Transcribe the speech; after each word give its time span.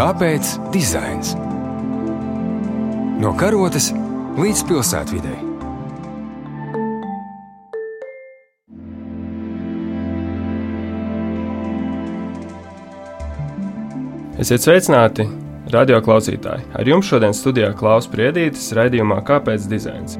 Kāpēc 0.00 0.54
dizains? 0.72 1.34
No 3.20 3.34
karotes 3.36 3.90
līdz 4.40 4.62
pilsētvidai. 4.70 5.34
Esiet 14.40 14.64
sveicināti, 14.64 15.28
radio 15.76 16.00
klausītāji! 16.00 16.64
Ar 16.80 16.92
jums 16.94 17.12
šodien 17.12 17.36
studijā 17.36 17.74
Klaus 17.76 18.08
Priedītis 18.08 18.72
raidījumā 18.80 19.20
Kāpēc 19.28 19.68
dizains? 19.68 20.16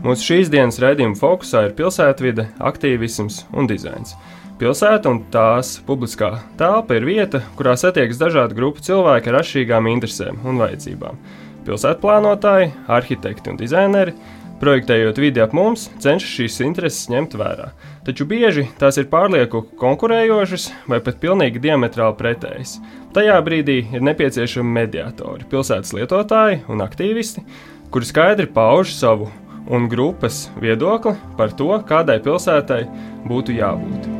Mūsu 0.00 0.30
šīs 0.30 0.48
dienas 0.48 0.80
raidījuma 0.80 1.20
fokusā 1.20 1.66
ir 1.68 1.76
pilsētvide, 1.76 2.54
aktīvisms 2.72 3.42
un 3.52 3.68
dizains. 3.68 4.16
Pilsēta 4.58 5.12
un 5.12 5.20
tās 5.30 5.76
publiskā 5.86 6.32
telpa 6.58 6.96
ir 6.98 7.06
vieta, 7.06 7.44
kurā 7.58 7.76
satiekas 7.78 8.18
dažādu 8.18 8.56
grupu 8.58 8.82
cilvēki 8.82 9.30
ar 9.30 9.38
atšķirīgām 9.42 9.86
interesēm 9.92 10.40
un 10.42 10.58
vajadzībām. 10.58 11.20
Pilsētplānotāji, 11.68 12.72
arhitekti 12.90 13.52
un 13.52 13.60
dizaineri 13.60 14.16
Projektējot 14.58 15.18
vidi 15.22 15.42
ap 15.42 15.52
mums, 15.54 15.84
cenšas 16.02 16.32
šīs 16.34 16.56
intereses 16.66 17.06
ņemt 17.12 17.36
vērā, 17.38 17.68
taču 18.06 18.26
bieži 18.26 18.66
tās 18.80 18.98
ir 18.98 19.06
pārlieku 19.12 19.62
konkurējošas 19.78 20.66
vai 20.90 20.98
pat 21.04 21.20
pilnīgi 21.22 21.62
diametrāli 21.62 22.18
pretējas. 22.18 22.74
Tajā 23.14 23.38
brīdī 23.46 23.80
ir 23.94 24.02
nepieciešami 24.10 24.74
mediatori, 24.80 25.46
pilsētas 25.50 25.94
lietotāji 25.94 26.64
un 26.74 26.82
aktīvisti, 26.82 27.46
kuri 27.94 28.10
skaidri 28.10 28.50
pauž 28.50 28.96
savu 28.98 29.30
un 29.70 29.86
grupas 29.92 30.48
viedokli 30.58 31.14
par 31.38 31.54
to, 31.54 31.76
kādai 31.86 32.18
pilsētai 32.24 32.86
būtu 33.30 33.60
jābūt. 33.62 34.17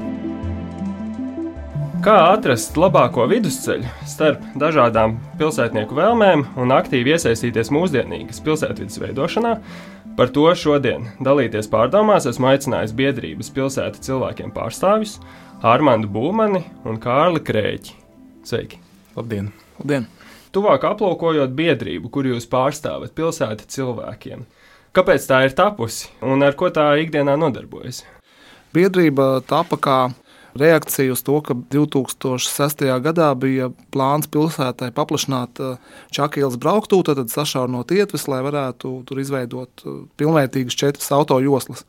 Kā 1.98 2.16
atrast 2.32 2.76
labāko 2.78 3.26
vidusceļu 3.28 3.88
starp 4.06 4.42
dažādām 4.60 5.16
pilsētnieku 5.40 5.96
vēlmēm 5.98 6.44
un 6.62 6.74
aktīvi 6.74 7.16
iesaistīties 7.16 7.72
mūsdienīgas 7.74 8.42
pilsētvidas 8.46 9.00
veidošanā, 9.02 9.56
Par 10.18 10.32
to 10.34 10.48
šodien 10.58 11.04
dalīties 11.22 11.68
pārdomās 11.70 12.24
esmu 12.26 12.48
aicinājis 12.50 12.90
biedrības 12.98 13.52
pilsēta 13.54 14.00
cilvēkiem 14.02 14.50
pārstāvjus 14.50 15.12
Armānu 15.62 16.08
Būmani 16.10 16.64
un 16.90 16.98
Kārli 16.98 17.38
Krēķi. 17.46 17.94
Sveiki! 18.42 18.80
Labdien! 19.14 19.52
Labdien. 19.78 20.08
Tuvāk 20.50 20.88
aplūkojot 20.90 21.54
biedrību, 21.54 22.10
kur 22.10 22.26
jūs 22.26 22.48
pārstāvat 22.50 23.14
pilsēta 23.14 23.70
cilvēkiem, 23.70 24.42
kāpēc 24.90 25.28
tā 25.30 25.44
ir 25.46 25.54
tapusi 25.54 26.10
un 26.26 26.42
ar 26.42 26.58
ko 26.58 26.72
tā 26.74 26.88
ikdienā 27.04 27.38
nodarbojas? 27.38 28.02
Biedrība 28.74 29.36
tapa 29.46 29.78
kā 29.78 30.00
reakcija 30.60 31.12
uz 31.12 31.22
to, 31.26 31.38
ka 31.44 31.56
2006. 31.72 32.84
gadā 33.04 33.30
bija 33.38 33.70
plāns 33.94 34.28
pilsētai 34.30 34.90
paplašināt 34.96 35.62
eh, 35.62 35.96
Čakīlas 36.14 36.58
brauktuvu, 36.60 37.06
tad 37.08 37.32
sašaurinot 37.32 37.92
ietves, 37.96 38.28
lai 38.30 38.42
varētu 38.46 38.92
tur 39.08 39.22
izveidot 39.22 39.84
eh, 39.84 39.98
pilnvērtīgas 40.20 40.78
četras 40.78 41.12
autojoslas. 41.14 41.84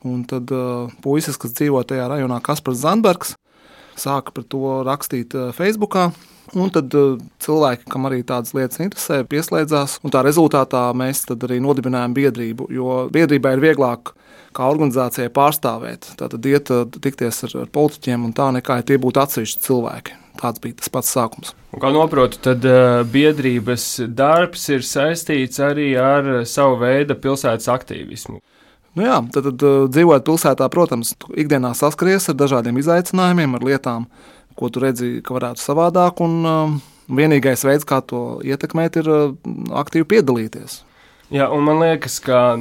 Un 0.00 0.22
tad 0.24 0.48
uh, 0.48 0.88
puisis, 1.04 1.36
kas 1.36 1.52
dzīvo 1.58 1.82
tajā 1.84 2.06
rajonā, 2.08 2.38
Kaspars 2.40 2.78
Zandbergs, 2.80 3.34
sāka 4.02 4.34
par 4.34 4.46
to 4.50 4.80
rakstīt 4.86 5.36
uh, 5.36 5.50
Facebookā. 5.56 6.10
Un 6.58 6.72
tad 6.74 6.94
uh, 6.98 7.18
cilvēki, 7.42 7.86
kam 7.92 8.08
arī 8.08 8.24
tādas 8.26 8.54
lietas 8.56 8.80
interesē, 8.82 9.20
pieslēdzās. 9.30 10.00
Tā 10.10 10.22
rezultātā 10.26 10.88
mēs 10.98 11.22
arī 11.36 11.60
nodibinājām 11.62 12.16
biedrību, 12.16 12.70
jo 12.74 13.04
biedrībai 13.14 13.54
ir 13.54 13.64
vieglāk 13.68 14.14
kā 14.56 14.66
organizācijai 14.66 15.30
pārstāvēt. 15.30 16.10
Tātad 16.18 16.48
iet 16.50 16.72
tikties 16.98 17.44
ar, 17.46 17.54
ar 17.62 17.70
politiķiem 17.70 18.26
un 18.26 18.34
tā 18.34 18.50
nekā 18.56 18.80
ja 18.80 18.88
tie 18.88 18.98
būtu 18.98 19.22
atsevišķi 19.22 19.62
cilvēki. 19.68 20.18
Tāds 20.40 20.62
bija 20.62 20.80
tas 20.80 20.90
pats 20.90 21.14
sākums. 21.14 21.54
Un 21.70 21.82
kā 21.82 21.90
noprotu, 21.94 22.40
tad 22.42 22.64
biedrības 23.12 23.84
darbs 24.16 24.64
ir 24.74 24.82
saistīts 24.86 25.62
arī 25.62 25.92
ar 26.00 26.40
savu 26.50 26.80
veidu 26.82 27.14
pilsētas 27.20 27.70
aktīvismu. 27.70 28.40
Nu 28.98 29.06
jā, 29.06 29.20
tad, 29.34 29.46
tad 29.52 29.92
dzīvojot 29.94 30.26
pilsētā, 30.26 30.66
protams, 30.72 31.14
ikdienā 31.38 31.72
saskaries 31.78 32.26
ar 32.32 32.38
dažādiem 32.40 32.80
izaicinājumiem, 32.82 33.54
ar 33.54 33.66
lietām, 33.66 34.06
ko 34.58 34.70
tu 34.72 34.82
redzi, 34.82 35.18
ka 35.24 35.36
varētu 35.36 35.62
savādāk. 35.62 36.22
Un, 36.26 36.38
uh, 36.42 36.78
vienīgais 37.10 37.64
veids, 37.66 37.86
kā 37.86 38.00
to 38.06 38.40
ietekmēt, 38.46 39.00
ir 39.00 39.10
uh, 39.10 39.34
aktīvi 39.82 40.08
piedalīties. 40.14 40.80
Jā, 41.30 41.46
un 41.54 41.62
man 41.62 41.78
liekas, 41.78 42.18
ka 42.24 42.56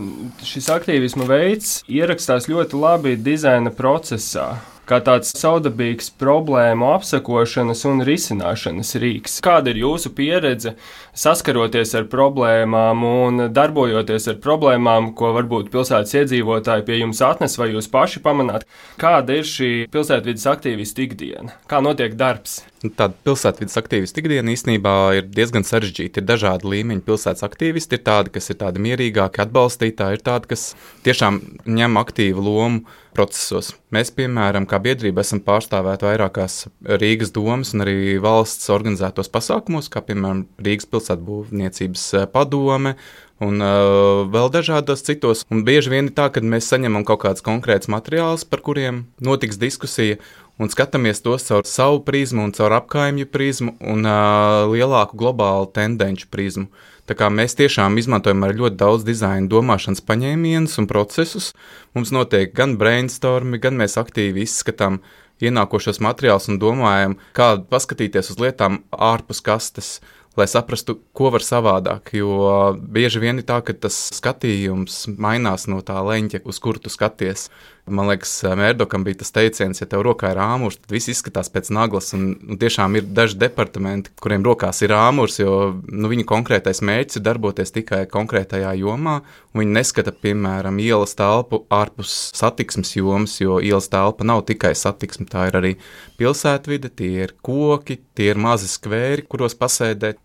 šis 0.45 0.67
aktīvisma 0.69 1.25
veids 1.29 1.79
ierakstās 1.89 2.45
ļoti 2.51 2.77
labi 2.77 3.15
dizaina 3.17 3.73
procesā 3.73 4.59
kā 4.89 4.99
tāds 5.05 5.33
saudabīgs 5.37 6.09
problēmu 6.19 6.89
apsakošanas 6.95 7.85
un 7.89 8.03
risināšanas 8.07 8.95
rīks. 9.01 9.37
Kāda 9.45 9.73
ir 9.73 9.83
jūsu 9.83 10.11
pieredze 10.17 10.75
saskaroties 11.17 11.93
ar 11.99 12.07
problēmām 12.11 13.05
un 13.05 13.45
darbojoties 13.53 14.29
ar 14.33 14.39
problēmām, 14.43 15.13
ko 15.17 15.33
varbūt 15.37 15.69
pilsētas 15.73 16.17
iedzīvotāji 16.23 16.87
pie 16.89 17.01
jums 17.03 17.21
atnes 17.25 17.59
vai 17.61 17.71
jūs 17.73 17.91
paši 17.91 18.23
pamanāt? 18.25 18.65
Kāda 19.01 19.39
ir 19.39 19.47
šī 19.47 19.71
pilsētvidas 19.93 20.49
aktīvista 20.55 21.05
ikdiena? 21.05 21.57
Kā 21.69 21.83
notiek 21.85 22.17
darbs? 22.19 22.61
Tāda 22.79 23.11
pilsētvidas 23.27 23.75
aktīvista 23.81 24.21
ikdiena 24.21 24.53
īstenībā 24.53 24.93
ir 25.17 25.25
diezgan 25.27 25.65
sarežģīta. 25.67 26.21
Ir 26.21 26.27
dažādi 26.29 26.69
līmeņi 26.71 27.03
pilsētas 27.03 27.43
aktīvisti. 27.43 27.99
Ir 27.99 28.05
tādi, 28.07 28.31
kas 28.37 28.47
ir 28.53 28.59
tādi 28.61 28.83
mierīgāki, 28.85 29.41
atbalstītāji, 29.43 30.19
ir 30.19 30.23
tādi, 30.23 30.47
kas 30.53 30.63
tiešām 31.03 31.41
ņem 31.67 31.99
aktīvu 31.99 32.45
lomu 32.45 32.97
procesos. 33.17 33.73
Mēs, 33.91 34.13
piemēram, 34.15 34.67
kā 34.69 34.79
biedrība, 34.79 35.25
esam 35.25 35.41
pārstāvēti 35.43 36.07
vairākās 36.07 36.59
Rīgas 37.01 37.33
domas 37.35 37.73
un 37.75 37.83
arī 37.83 38.15
valsts 38.23 38.71
organizētos 38.71 39.31
pasākumos, 39.33 39.91
kā 39.91 40.03
piemēram 40.05 40.45
Rīgas 40.63 40.87
pilsētbūvniecības 40.93 42.05
eh, 42.15 42.29
padome 42.31 42.95
un 43.43 43.63
uh, 43.63 44.27
vēl 44.31 44.49
dažādos 44.51 45.03
citos. 45.07 45.45
Un 45.51 45.63
bieži 45.67 45.93
vien 45.93 46.09
ir 46.09 46.15
tā, 46.15 46.27
ka 46.33 46.43
mēs 46.43 46.67
saņemam 46.71 47.05
kaut 47.07 47.23
kādus 47.23 47.45
konkrētus 47.45 47.91
materiālus, 47.91 48.43
par 48.43 48.63
kuriem 48.65 49.05
notiks 49.23 49.59
diskusija, 49.61 50.19
un 50.59 50.71
skatāmies 50.71 51.23
tos 51.23 51.47
caur 51.47 51.67
savu 51.67 52.01
prizmu, 52.05 52.43
un 52.45 52.53
caur 52.55 52.75
apkaimju 52.77 53.29
prizmu 53.31 53.75
un 53.79 54.05
uh, 54.05 54.67
lielāku 54.69 55.17
globālu 55.19 55.69
tendenci 55.75 56.27
prizmu. 56.29 56.67
Tā 57.09 57.15
kā 57.17 57.31
mēs 57.33 57.57
tiešām 57.57 57.97
izmantojam 57.97 58.45
ļoti 58.53 58.77
daudz 58.77 59.07
dizaina 59.07 59.49
domāšanas 59.49 60.03
paņēmienus 60.05 60.77
un 60.77 60.87
procesus. 60.91 61.53
Mums 61.97 62.13
notiek 62.13 62.53
gan 62.53 62.75
brainstormi, 62.77 63.57
gan 63.57 63.79
mēs 63.79 63.97
aktīvi 63.97 64.45
izskatām 64.45 64.99
ienākošos 65.41 66.03
materiālus 66.03 66.51
un 66.51 66.59
domājam, 66.61 67.17
kā 67.33 67.55
paskatīties 67.71 68.35
uz 68.35 68.41
lietām 68.43 68.83
ārpus 68.91 69.41
kastes 69.41 69.97
lai 70.39 70.47
saprastu, 70.47 70.97
ko 71.15 71.31
var 71.33 71.43
savādāk. 71.45 72.13
Jo 72.17 72.71
bieži 72.79 73.21
vien 73.23 73.41
ir 73.41 73.47
tā, 73.47 73.59
ka 73.65 73.75
tas 73.75 73.97
skatījums 74.15 75.05
mainās 75.19 75.67
no 75.71 75.81
tā 75.85 75.99
leņķa, 76.05 76.43
uz 76.47 76.61
kuru 76.63 76.83
tu 76.83 76.93
skaties. 76.93 77.49
Man 77.89 78.09
liekas, 78.11 78.31
Mērdokam 78.59 79.03
bija 79.05 79.19
tas 79.21 79.33
teiciens, 79.35 79.81
ja 79.81 79.87
tev 79.89 80.03
rokā 80.05 80.31
ir 80.33 80.39
āmurs, 80.43 80.77
tad 80.79 80.93
viss 80.93 81.11
izskatās 81.11 81.51
pēc 81.53 81.71
naglas. 81.75 82.11
Un, 82.17 82.31
un 82.47 82.59
tiešām 82.61 82.97
ir 82.99 83.07
daži 83.17 83.39
departamenti, 83.41 84.13
kuriem 84.21 84.45
rokās 84.45 84.83
ir 84.85 84.93
āmurs, 84.95 85.39
jo 85.41 85.55
nu, 85.89 86.11
viņu 86.11 86.27
konkrētais 86.29 86.83
mērķis 86.85 87.19
ir 87.19 87.25
darboties 87.25 87.75
tikai 87.75 88.03
konkrētajā 88.11 88.75
jomā. 88.79 89.19
Viņi 89.57 89.75
neskata, 89.79 90.13
piemēram, 90.13 90.79
ielas 90.83 91.17
telpu 91.19 91.63
ārpus 91.73 92.15
satiksmes 92.37 92.95
jomas, 92.97 93.39
jo 93.41 93.59
ielas 93.63 93.89
telpa 93.91 94.27
nav 94.27 94.45
tikai 94.49 94.75
satiksme, 94.77 95.27
tā 95.29 95.49
ir 95.49 95.59
arī 95.59 95.75
pilsētvide, 96.21 96.93
tie 96.93 97.13
ir 97.25 97.35
koki, 97.45 97.99
tie 98.15 98.31
ir 98.33 98.41
mazi 98.41 98.69
skvēri, 98.71 99.25
kuros 99.29 99.57
pasēdēt. 99.59 100.21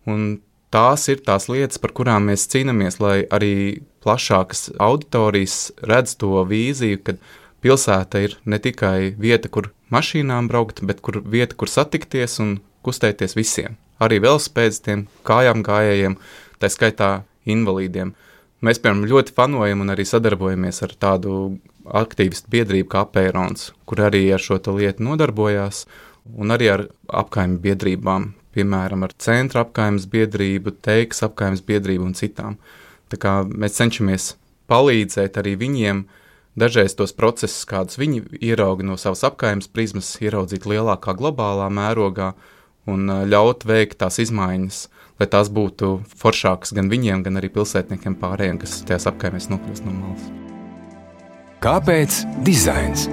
Tās 0.75 1.05
ir 1.07 1.21
tās 1.23 1.45
lietas, 1.47 1.79
par 1.79 1.93
kurām 1.95 2.25
mēs 2.27 2.49
cīnāmies, 2.51 2.97
lai 2.99 3.21
arī 3.31 3.55
plašākas 4.03 4.73
auditorijas 4.81 5.71
redz 5.87 6.17
to 6.19 6.41
vīziju, 6.49 7.01
kad 7.05 7.21
pilsēta 7.65 8.21
ir 8.21 8.37
ne 8.45 8.59
tikai 8.61 9.15
vieta, 9.17 9.49
kur 9.49 9.71
mašīnām 9.93 10.49
braukt, 10.51 10.83
bet 10.85 11.01
kur 11.01 11.21
vieta, 11.25 11.57
kur 11.57 11.71
satikties 11.71 12.37
un 12.43 12.59
kustēties 12.85 13.33
visiem. 13.37 13.79
Arī 13.97 14.19
velospēdistiem, 14.21 15.05
kājām 15.25 15.63
gājējiem, 15.65 16.17
tā 16.61 16.69
skaitā 16.69 17.09
invalīdiem. 17.49 18.11
Mēs, 18.65 18.79
piemēram, 18.81 19.07
ļoti 19.09 19.33
fanojam 19.37 19.81
un 19.81 19.93
arī 19.93 20.05
sadarbojamies 20.07 20.81
ar 20.85 20.93
tādu 21.01 21.35
aktīvistu 21.85 22.51
biedrību 22.53 22.89
kā 22.91 23.05
Pērons, 23.09 23.71
kur 23.89 24.03
arī 24.07 24.23
ar 24.33 24.41
šo 24.41 24.59
lietu 24.77 25.05
nodarbojās, 25.05 25.85
un 26.37 26.53
arī 26.53 26.69
ar 26.73 26.83
apkaimju 27.07 27.61
biedrībām, 27.61 28.33
piemēram, 28.55 29.05
ar 29.05 29.13
centra 29.21 29.65
apkaimes 29.65 30.05
biedrību, 30.11 30.75
teiks 30.85 31.23
apkaimes 31.25 31.65
biedrību 31.65 32.09
un 32.09 32.13
citām. 32.17 32.59
Tā 33.09 33.19
kā 33.21 33.39
mēs 33.45 33.77
cenšamies 33.77 34.33
palīdzēt 34.71 35.37
arī 35.41 35.53
viņiem, 35.61 36.05
uh, 36.05 36.21
Dažreiz 36.55 36.93
tos 36.95 37.11
procesus, 37.11 37.65
kādus 37.67 37.99
viņi 37.99 38.21
ierauga 38.39 38.85
no 38.87 38.95
savas 38.95 39.25
apgājumas 39.27 39.67
prizmas, 39.67 40.13
ieraudzīt 40.23 40.63
lielākā 40.63 41.11
globālā 41.19 41.67
mērogā 41.67 42.31
un 42.87 43.11
ļaut 43.27 43.65
veikt 43.67 43.99
tās 43.99 44.21
izmaiņas, 44.23 44.77
lai 45.19 45.27
tās 45.31 45.51
būtu 45.51 45.97
foršākas 46.15 46.71
gan 46.77 46.87
viņiem, 46.91 47.25
gan 47.27 47.41
arī 47.41 47.51
pilsētniekiem 47.51 48.15
pārējiem, 48.21 48.61
kas 48.63 48.79
tajās 48.87 49.09
apgājumēs 49.11 49.51
nokļūst 49.51 49.89
no 49.89 49.97
malas. 49.99 50.29
Kāpēc 51.65 52.21
dizains? 52.47 53.09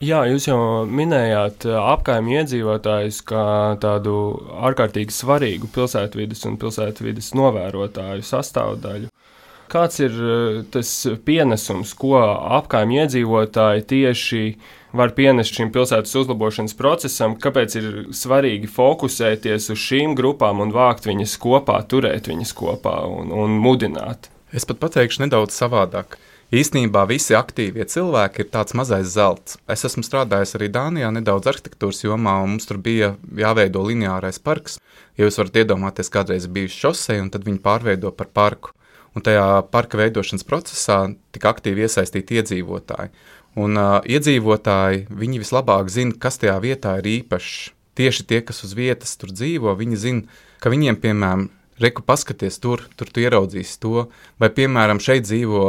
Jā, 0.00 0.22
jūs 0.24 0.46
jau 0.48 0.60
minējāt 0.88 1.66
apkaimē 1.76 2.38
iedzīvotājus 2.40 3.18
kā 3.28 3.44
tādu 3.82 4.14
ārkārtīgi 4.64 5.12
svarīgu 5.12 5.68
pilsētvidas 5.74 6.46
un 6.48 6.56
pilsētvidas 6.62 7.34
novērotāju 7.36 8.24
sastāvdaļu. 8.24 9.10
Kāds 9.70 10.00
ir 10.00 10.16
tas 10.72 10.88
pienesums, 11.26 11.92
ko 12.00 12.16
apkaimē 12.16 13.02
iedzīvotāji 13.02 13.84
tieši 13.92 14.40
var 14.96 15.12
pienest 15.14 15.60
šim 15.60 15.68
pilsētas 15.74 16.16
uzlabošanas 16.22 16.74
procesam, 16.80 17.36
kāpēc 17.36 17.76
ir 17.78 17.92
svarīgi 18.16 18.72
fokusēties 18.72 19.68
uz 19.76 19.84
šīm 19.84 20.16
grupām 20.18 20.64
un 20.64 20.72
vākt 20.74 21.06
viņas 21.12 21.36
kopā, 21.44 21.76
turēt 21.84 22.32
viņas 22.32 22.56
kopā 22.56 22.96
un, 23.04 23.36
un 23.36 23.60
mudināt? 23.60 24.32
Es 24.50 24.64
pat 24.64 24.80
pateikšu 24.82 25.26
nedaudz 25.26 25.60
savādāk. 25.60 26.16
Īsnībā 26.50 27.04
visi 27.06 27.36
aktīvie 27.38 27.84
cilvēki 27.86 28.42
ir 28.42 28.48
tāds 28.50 28.74
mazais 28.74 29.12
zelts. 29.12 29.54
Es 29.70 29.84
esmu 29.86 30.02
strādājis 30.02 30.56
arī 30.58 30.66
Dānijā, 30.74 31.12
nedaudz 31.14 31.46
arhitektūras 31.46 32.02
jomā, 32.02 32.40
un 32.42 32.56
mums 32.56 32.66
tur 32.66 32.80
bija 32.82 33.12
jāveido 33.38 33.84
lineārais 33.86 34.42
parks. 34.42 34.80
Ja 35.14 35.28
jūs 35.28 35.38
varat 35.38 35.60
iedomāties, 35.62 36.10
kādreiz 36.10 36.48
bija 36.50 36.72
šosei, 36.74 37.20
un 37.22 37.30
tad 37.30 37.46
viņi 37.46 37.62
pārveido 37.62 38.10
par 38.10 38.32
parku. 38.34 38.74
Un 39.14 39.22
tajā 39.22 39.44
parka 39.70 40.00
veidošanas 40.02 40.46
procesā 40.46 40.98
tika 41.30 41.52
aktīvi 41.54 41.86
iesaistīti 41.86 42.42
iedzīvotāji. 42.42 43.14
Un 43.62 43.78
uh, 43.78 44.00
iedzīvotāji, 44.02 45.06
viņi 45.22 45.44
vislabāk 45.44 45.86
zina, 45.94 46.18
kas 46.18 46.42
tajā 46.42 46.58
vietā 46.66 46.96
ir 46.98 47.12
īpašs. 47.14 47.70
Tieši 47.94 48.26
tie, 48.26 48.42
kas 48.42 48.64
uz 48.66 48.74
vietas 48.74 49.14
tur 49.22 49.30
dzīvo, 49.30 49.70
viņi 49.78 50.02
zina, 50.02 50.42
ka 50.58 50.74
viņiem, 50.74 50.98
piemēram, 50.98 51.46
reku 51.80 52.04
paskaties 52.06 52.60
tur, 52.62 52.84
tur 52.96 53.10
tu 53.10 53.22
ieraudzīsi 53.22 53.78
to, 53.82 54.06
vai, 54.40 54.50
piemēram, 54.54 55.02
šeit 55.02 55.26
dzīvo 55.28 55.66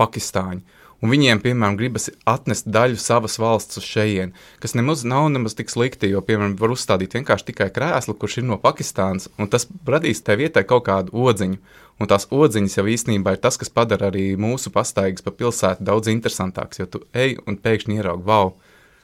pakistāņi. 0.00 0.64
Un 0.98 1.12
viņiem, 1.12 1.38
piemēram, 1.38 1.76
gribas 1.78 2.08
atnest 2.26 2.66
daļu 2.74 2.98
savas 2.98 3.36
valsts 3.38 3.78
uz 3.78 3.84
šejienu, 3.86 4.34
kas 4.58 4.74
nemaz 4.74 5.04
nav 5.06 5.28
nemaz 5.30 5.54
tik 5.54 5.70
slikti, 5.70 6.10
jo, 6.10 6.22
piemēram, 6.26 6.56
var 6.58 6.74
uzstādīt 6.74 7.14
vienkārši 7.14 7.52
tikai 7.52 7.68
krēslu, 7.74 8.16
kurš 8.18 8.40
ir 8.40 8.48
no 8.48 8.58
Pakistānas, 8.58 9.28
un 9.38 9.46
tas 9.52 9.68
radīs 9.86 10.24
tai 10.26 10.40
vietai 10.40 10.64
kaut 10.66 10.88
kādu 10.90 11.14
odziņu. 11.14 11.60
Un 11.98 12.10
tās 12.10 12.26
odziņas 12.30 12.76
jau 12.78 12.86
īstenībā 12.90 13.34
ir 13.34 13.40
tas, 13.42 13.58
kas 13.58 13.70
padara 13.74 14.10
arī 14.10 14.32
mūsu 14.38 14.70
pastaigas 14.74 15.22
pa 15.22 15.34
pilsētu 15.34 15.86
daudz 15.86 16.10
interesantāks, 16.10 16.82
jo 16.82 16.86
tu 16.90 17.02
ej 17.14 17.38
un 17.46 17.58
pēkšņi 17.62 17.98
ieraugi, 17.98 18.26
wow, 18.26 18.52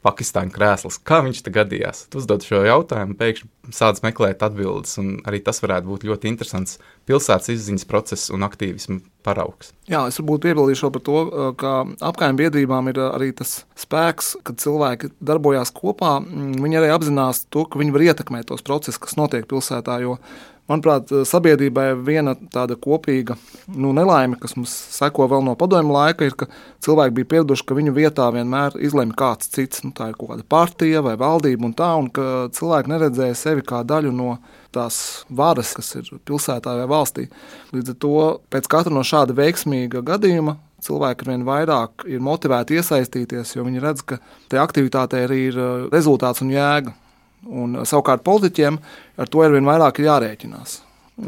Pakistāņu 0.04 0.52
krēsls. 0.52 1.00
Kā 1.06 1.22
viņš 1.24 1.40
te 1.46 1.52
gadījās? 1.54 2.04
Tu 2.12 2.20
uzdod 2.20 2.44
šo 2.44 2.60
jautājumu, 2.66 3.16
pēkšņi 3.16 3.72
sāc 3.72 4.02
meklēt 4.04 4.44
atbildes, 4.44 4.98
un 5.00 5.16
arī 5.24 5.40
tas 5.44 5.62
varētu 5.64 5.88
būt 5.88 6.06
ļoti 6.10 6.28
interesants 6.28 6.76
pilsētas 7.08 7.54
izziņas 7.54 7.88
process 7.88 8.32
un 8.34 8.44
aktīvismu 8.44 9.00
paraugs. 9.24 9.72
Jā, 9.88 10.02
es 10.08 10.20
varbūt 10.20 10.44
piebildīšu 10.44 10.90
par 10.92 11.04
to, 11.04 11.18
ka 11.60 11.72
apkaimē 12.04 12.36
biedrībām 12.42 12.92
ir 12.92 13.00
arī 13.06 13.30
tas 13.36 13.62
spēks, 13.80 14.34
kad 14.44 14.60
cilvēki 14.60 15.14
darbojas 15.24 15.72
kopā. 15.74 16.18
Viņi 16.24 16.80
arī 16.80 16.92
apzinās 16.92 17.46
to, 17.48 17.64
ka 17.64 17.80
viņi 17.80 17.96
var 17.96 18.08
ietekmēt 18.10 18.50
tos 18.52 18.64
procesus, 18.64 19.00
kas 19.00 19.16
notiek 19.20 19.48
pilsētā. 19.48 20.02
Jo 20.04 20.18
Manuprāt, 20.64 21.11
sabiedrībai 21.28 21.90
viena 22.00 22.32
tāda 22.52 22.78
kopīga 22.81 23.34
nu, 23.69 23.90
nelaime, 23.93 24.38
kas 24.40 24.55
mums 24.56 24.72
seko 24.94 25.26
vēl 25.28 25.44
no 25.44 25.52
padomju 25.61 25.93
laika, 25.93 26.25
ir, 26.25 26.32
ka 26.40 26.49
cilvēki 26.84 27.16
bija 27.19 27.31
pieraduši, 27.34 27.66
ka 27.69 27.76
viņu 27.76 27.93
vietā 27.93 28.31
vienmēr 28.32 28.78
izlemj 28.81 29.12
kāds 29.20 29.52
cits. 29.52 29.82
Nu, 29.84 29.93
tā 29.93 30.08
ir 30.08 30.16
kaut 30.16 30.32
kāda 30.32 30.46
partija 30.49 31.05
vai 31.05 31.19
valdība, 31.20 31.69
un 31.69 31.76
tā, 31.76 31.90
un 32.00 32.08
ka 32.08 32.46
cilvēki 32.56 32.94
neredzēja 32.94 33.37
sevi 33.37 33.66
kā 33.69 33.82
daļu 33.84 34.14
no 34.16 34.38
tās 34.72 35.26
varas, 35.28 35.75
kas 35.76 35.93
ir 36.00 36.08
pilsētā 36.25 36.78
vai 36.81 36.88
valstī. 36.88 37.28
Līdz 37.76 37.93
ar 37.93 38.00
to 38.00 38.25
pēc 38.56 38.72
katra 38.72 38.96
no 38.96 39.05
šāda 39.05 39.37
veiksmīga 39.37 40.00
gadījuma 40.00 40.56
cilvēki 40.84 41.26
ar 41.26 41.32
vien 41.34 41.44
vairāk 41.44 42.08
ir 42.08 42.25
motivēti 42.25 42.81
iesaistīties, 42.81 43.52
jo 43.56 43.69
viņi 43.69 43.84
redz, 43.84 44.05
ka 44.08 44.20
tajā 44.49 44.64
aktivitātē 44.64 45.26
arī 45.28 45.40
ir 45.52 45.64
rezultāts 45.93 46.44
un 46.44 46.56
jēga. 46.56 46.96
Un, 47.44 47.81
uh, 47.81 47.88
savukārt 47.88 48.25
politiķiem 48.26 48.81
ar 49.20 49.31
to 49.31 49.44
ar 49.44 49.55
vien 49.55 49.69
vairāk 49.69 50.00
ir 50.00 50.11
jārēķinās. 50.11 50.79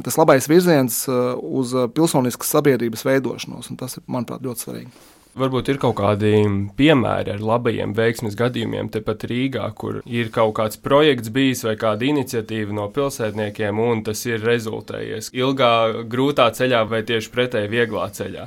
Tas 0.03 0.17
labais 0.19 0.49
virziens 0.51 1.05
uh, 1.07 1.37
uz 1.39 1.75
uh, 1.77 1.87
pilsoniskas 1.93 2.51
sabiedrības 2.57 3.05
veidošanos, 3.07 3.71
un 3.71 3.79
tas 3.79 4.01
ir, 4.01 4.07
manuprāt, 4.11 4.43
ļoti 4.43 4.67
svarīgi. 4.67 5.07
Varbūt 5.37 5.69
ir 5.69 5.77
kaut 5.77 5.99
kādi 5.99 6.31
piemēri 6.79 7.35
ar 7.35 7.43
labajiem 7.45 7.91
veiksmes 7.93 8.39
gadījumiem 8.41 8.89
tepat 8.89 9.27
Rīgā, 9.29 9.67
kur 9.77 9.99
ir 10.09 10.31
kaut 10.33 10.55
kāds 10.57 10.81
projekts 10.81 11.29
bijis 11.29 11.61
vai 11.67 11.75
kāda 11.77 12.09
iniciatīva 12.09 12.73
no 12.73 12.87
pilsētniekiem, 12.95 13.83
un 13.85 14.01
tas 14.07 14.25
ir 14.25 14.41
rezultējies 14.41 15.29
ilgā, 15.37 15.75
grūtā 16.09 16.49
ceļā 16.57 16.81
vai 16.89 17.03
tieši 17.05 17.29
pretēji 17.35 17.73
vieglā 17.75 18.09
ceļā. 18.17 18.47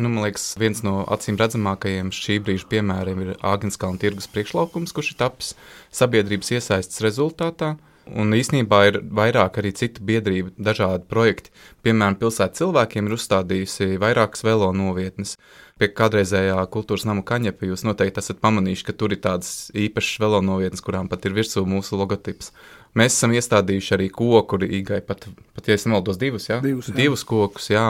Nu, 0.00 0.08
man 0.08 0.24
liekas, 0.24 0.54
viens 0.56 0.78
no 0.80 1.02
acīm 1.12 1.36
redzamākajiem 1.36 2.08
šī 2.16 2.38
brīža 2.40 2.64
piemēriem 2.70 3.18
ir 3.20 3.32
Āgānskalna 3.44 4.00
tirgus 4.00 4.30
priekšlaukums, 4.32 4.94
kurš 4.96 5.10
ir 5.12 5.18
tapis 5.20 5.50
sabiedrības 5.92 6.54
iesaistas 6.56 7.02
rezultātā. 7.04 7.74
Un 8.18 8.34
īsnībā 8.34 8.80
ir 8.88 9.00
vairāk 9.06 9.60
arī 9.60 9.72
citu 9.76 10.02
biedrību, 10.06 10.54
dažādi 10.58 11.06
projekti. 11.10 11.52
Piemēram, 11.86 12.18
pilsēta 12.20 12.58
cilvēkiem 12.58 13.06
ir 13.08 13.16
uzstādījusi 13.16 13.98
vairākas 14.02 14.44
velo 14.46 14.72
novietnes. 14.76 15.36
Pie 15.80 15.88
kādreizējā 15.96 16.58
kultūras 16.74 17.06
nama 17.08 17.22
kaņepē 17.24 17.70
jūs 17.70 17.86
noteikti 17.86 18.20
esat 18.20 18.42
pamanījuši, 18.42 18.84
ka 18.84 18.94
tur 19.00 19.14
ir 19.14 19.22
tādas 19.24 19.70
īpašas 19.72 20.20
velo 20.20 20.42
novietnes, 20.44 20.82
kurām 20.84 21.08
pat 21.08 21.24
ir 21.24 21.32
virsū 21.38 21.64
mūsu 21.64 21.96
logotips. 21.96 22.50
Mēs 22.98 23.14
esam 23.14 23.32
iestādījuši 23.38 23.94
arī 23.94 24.08
koku, 24.12 24.58
Rīgai 24.60 24.98
pat, 25.06 25.28
pat 25.54 25.68
ja 25.70 25.76
es 25.78 25.86
nemaldos, 25.86 26.18
divus, 26.20 26.48
jā? 26.50 26.58
Divus, 26.64 26.88
jā. 26.90 26.96
divus 26.98 27.22
kokus, 27.24 27.70
jā, 27.70 27.84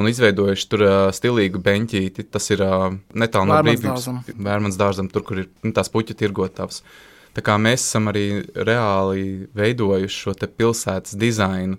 un 0.00 0.08
izveidojuši 0.08 0.70
tur 0.72 0.84
uh, 0.86 0.94
stilīgu 1.14 1.60
beņķīti. 1.62 2.24
Tas 2.32 2.48
ir 2.54 2.64
uh, 2.64 2.88
netālu 3.12 3.52
no 3.52 3.60
brīvības. 3.60 4.08
Vērmans 4.32 4.80
dārzam, 4.80 5.12
tur, 5.12 5.26
kur 5.28 5.44
ir 5.44 5.50
nu, 5.60 5.74
tās 5.76 5.92
puķu 5.92 6.16
tirgotavas. 6.16 6.80
Tā 6.80 6.88
kā 6.88 7.14
mēs 7.44 7.84
esam 7.84 8.08
arī 8.12 8.42
reāli 8.54 9.46
veidojuši 9.56 10.20
šo 10.24 10.34
pilsētas 10.34 11.16
dizainu. 11.18 11.78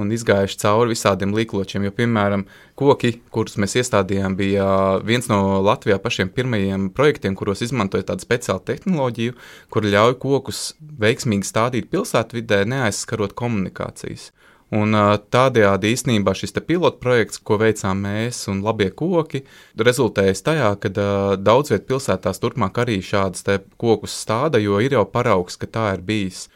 Un 0.00 0.08
izgājuši 0.08 0.56
cauri 0.56 0.94
visādiem 0.94 1.34
līkločiem. 1.36 1.84
Jo, 1.84 1.90
piemēram, 1.92 2.46
koki, 2.80 3.10
kurus 3.30 3.58
mēs 3.60 3.76
iestādījām, 3.76 4.38
bija 4.38 4.64
viens 5.04 5.28
no 5.28 5.60
Latvijā 5.60 5.98
pašiem 6.00 6.30
pirmajiem 6.32 6.88
projektiem, 6.96 7.36
kuros 7.36 7.60
izmantoja 7.60 8.06
tādu 8.08 8.24
speciālu 8.24 8.64
tehnoloģiju, 8.70 9.34
kur 9.68 9.84
ļauj 9.84 10.16
kokus 10.22 10.62
veiksmīgi 10.80 11.44
stādīt 11.44 11.90
pilsētvidē, 11.92 12.62
neaizskarot 12.72 13.36
komunikācijas. 13.36 14.30
Un 14.72 14.96
tādējādi 15.34 15.90
īstenībā 15.92 16.32
šis 16.32 16.54
pilotprojekts, 16.56 17.42
ko 17.44 17.58
veicām 17.60 18.06
mēs 18.06 18.46
un 18.48 18.62
labie 18.64 18.88
koki, 18.88 19.42
rezultējas 19.76 20.40
tajā, 20.46 20.70
ka 20.80 20.88
daudz 21.36 21.74
vietā 21.74 21.84
pilsētās 21.90 22.40
turpmāk 22.40 22.80
arī 22.80 23.02
šādas 23.04 23.44
kokus 23.76 24.16
stāda, 24.24 24.62
jo 24.62 24.80
ir 24.80 24.96
jau 24.96 25.04
paraugs, 25.04 25.60
ka 25.60 25.68
tā 25.68 25.90
ir 25.98 26.00
bijis. 26.00 26.46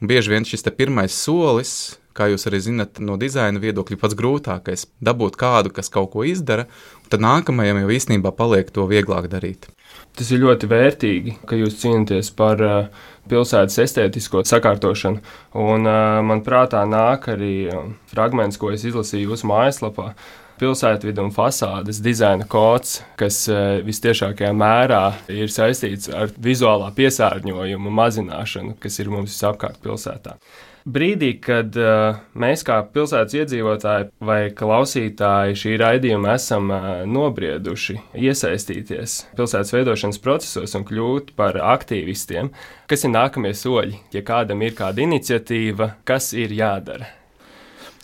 Un 0.00 0.08
bieži 0.08 0.32
vien 0.32 0.48
šis 0.48 0.64
pirmais 0.72 1.12
solis 1.12 1.98
kā 2.16 2.30
jūs 2.32 2.48
arī 2.48 2.60
zinat, 2.64 3.00
no 3.02 3.18
dizaina 3.20 3.60
viedokļa 3.62 3.98
pats 4.00 4.16
grūtākais- 4.16 4.86
dabūt 5.08 5.36
kādu, 5.40 5.72
kas 5.72 5.92
kaut 5.92 6.12
ko 6.14 6.24
izdara, 6.24 6.66
tad 7.10 7.20
nākamajam 7.20 7.82
jau 7.82 7.92
īstenībā 7.92 8.32
paliek 8.36 8.70
to 8.70 8.86
vieglāk 8.88 9.28
darīt. 9.28 9.68
Tas 10.16 10.30
ir 10.32 10.40
ļoti 10.40 10.68
vērtīgi, 10.70 11.34
ka 11.44 11.58
jūs 11.58 11.76
cīnāties 11.82 12.30
par 12.36 12.62
uh, 12.64 13.04
pilsētas 13.28 13.76
estētisko 13.82 14.40
sakārtošanu. 14.48 15.20
Un, 15.60 15.84
uh, 15.84 16.22
man 16.24 16.40
prātā 16.46 16.86
nāk 16.88 17.28
arī 17.34 17.68
uh, 17.68 17.90
fragments, 18.08 18.56
ko 18.60 18.72
es 18.72 18.86
izlasīju 18.88 19.32
jūsu 19.34 19.50
mājaslapā. 19.50 20.12
Pilsētvidu 20.56 21.20
un 21.20 21.34
fasādes 21.36 21.98
dizaina 22.00 22.46
kods, 22.48 23.02
kas 23.20 23.42
uh, 23.52 23.76
visciešākajā 23.84 24.54
mērā 24.56 25.02
ir 25.28 25.52
saistīts 25.52 26.08
ar 26.08 26.32
vizuālā 26.32 26.88
piesārņojuma 26.96 27.92
mazināšanu, 28.00 28.78
kas 28.80 28.96
ir 29.02 29.12
mums 29.12 29.36
visapkārt 29.36 29.82
pilsētā 29.84 30.38
brīdī, 30.86 31.32
kad 31.42 31.76
uh, 31.80 32.20
mēs 32.38 32.62
kā 32.66 32.78
pilsētas 32.94 33.34
iedzīvotāji 33.40 34.08
vai 34.28 34.38
klausītāji 34.56 35.58
šī 35.62 35.74
raidījuma 35.82 36.36
esam 36.38 36.70
uh, 36.70 36.88
nobrieduši 37.10 37.98
iesaistīties 38.22 39.18
pilsētas 39.36 39.74
veidošanas 39.74 40.22
procesos 40.22 40.78
un 40.78 40.86
kļūt 40.86 41.34
par 41.38 41.58
aktīvistiem, 41.74 42.52
kas 42.90 43.06
ir 43.06 43.14
nākamie 43.16 43.54
soļi, 43.56 44.00
ja 44.14 44.24
kādam 44.26 44.62
ir 44.66 44.78
kāda 44.78 45.04
iniciatīva, 45.06 45.96
kas 46.06 46.32
ir 46.38 46.54
jādara? 46.54 47.10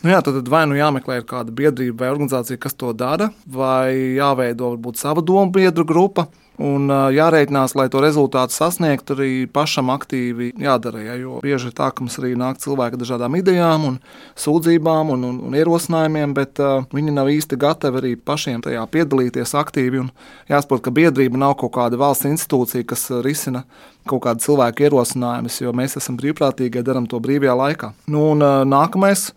Nu 0.02 0.10
jā, 0.10 0.18
tad 0.26 0.48
vai 0.50 0.64
nu 0.66 0.74
jāmeklē 0.74 1.20
kāda 1.26 1.54
biedrība 1.54 2.04
vai 2.04 2.12
organizācija, 2.14 2.58
kas 2.58 2.74
to 2.74 2.90
dara, 2.92 3.30
vai 3.46 4.16
jāveido 4.18 4.72
varbūt 4.74 4.98
sava 4.98 5.22
domu 5.22 5.54
biedru 5.54 5.86
grupa, 5.86 6.26
Un 6.60 6.90
jārēķinās, 6.92 7.72
lai 7.78 7.86
to 7.88 8.02
rezultātu 8.04 8.52
sasniegtu, 8.52 9.14
arī 9.16 9.30
pašam 9.48 9.88
aktīvi 9.94 10.50
jādara. 10.60 11.00
Ja, 11.00 11.14
jo 11.16 11.38
bieži 11.40 11.70
ir 11.70 11.76
tā, 11.78 11.88
ka 11.90 12.04
mums 12.04 12.18
arī 12.20 12.34
nāk 12.36 12.60
cilvēki 12.60 12.98
ar 12.98 13.00
dažādām 13.00 13.38
idejām, 13.40 13.86
un 13.88 13.96
sūdzībām 14.38 15.14
un, 15.14 15.24
un, 15.30 15.38
un 15.48 15.56
ierosinājumiem, 15.56 16.34
bet 16.36 16.60
uh, 16.60 16.84
viņi 16.92 17.16
nav 17.16 17.32
īsti 17.32 17.56
gatavi 17.56 18.02
arī 18.02 18.12
pašiem 18.20 18.60
tajā 18.66 18.84
piedalīties 18.92 19.56
aktīvi. 19.62 20.04
Jāsaprot, 20.52 20.84
ka 20.84 20.92
biedrība 20.92 21.40
nav 21.40 21.56
kaut 21.62 21.72
kāda 21.78 21.98
valsts 22.00 22.28
institūcija, 22.28 22.86
kas 22.92 23.08
risina 23.24 23.64
kaut 24.06 24.26
kādu 24.26 24.44
cilvēku 24.44 24.84
ierosinājumus, 24.84 25.60
jo 25.64 25.72
mēs 25.78 25.96
esam 25.98 26.20
brīvprātīgi, 26.20 26.84
darām 26.84 27.08
to 27.08 27.22
brīvajā 27.22 27.56
laikā. 27.64 27.94
Nu, 28.12 28.28
un, 28.36 28.44
uh, 28.44 28.62
nākamais 28.68 29.30